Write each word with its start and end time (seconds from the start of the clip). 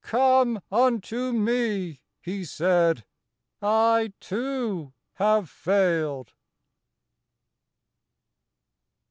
Come 0.03 0.61
unto 0.71 1.31
Me,' 1.31 2.01
He 2.23 2.43
said; 2.43 3.05
'I, 3.61 4.13
too, 4.19 4.93
have 5.19 5.47
failed. 5.47 6.33